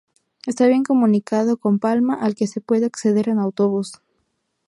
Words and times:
Está 0.47 0.65
bien 0.65 0.81
comunicado 0.83 1.57
con 1.57 1.77
Palma, 1.77 2.15
al 2.15 2.33
que 2.33 2.47
se 2.47 2.59
puede 2.59 2.87
acceder 2.87 3.29
en 3.29 3.37
autobús. 3.37 4.01